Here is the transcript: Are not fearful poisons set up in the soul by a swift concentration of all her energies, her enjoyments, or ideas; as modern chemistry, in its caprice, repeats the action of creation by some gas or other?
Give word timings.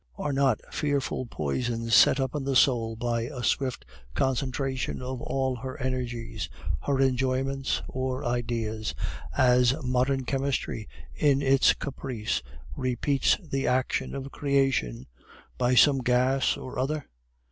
Are 0.17 0.33
not 0.33 0.61
fearful 0.71 1.27
poisons 1.27 1.93
set 1.93 2.19
up 2.19 2.33
in 2.33 2.43
the 2.43 2.55
soul 2.55 2.95
by 2.95 3.21
a 3.31 3.43
swift 3.43 3.85
concentration 4.15 4.99
of 4.99 5.21
all 5.21 5.57
her 5.57 5.79
energies, 5.79 6.49
her 6.87 6.99
enjoyments, 6.99 7.83
or 7.87 8.25
ideas; 8.25 8.95
as 9.37 9.75
modern 9.83 10.25
chemistry, 10.25 10.89
in 11.15 11.43
its 11.43 11.75
caprice, 11.75 12.41
repeats 12.75 13.37
the 13.43 13.67
action 13.67 14.15
of 14.15 14.31
creation 14.31 15.05
by 15.59 15.75
some 15.75 15.99
gas 15.99 16.57
or 16.57 16.79
other? 16.79 17.05